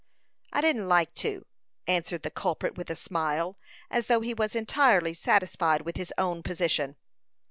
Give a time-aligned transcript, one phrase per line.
[0.51, 1.45] "I didn't like to,"
[1.85, 3.59] answered the culprit, with a smile,
[3.91, 6.95] as though he was entirely satisfied with his own position.